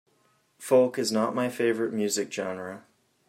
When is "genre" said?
2.33-2.87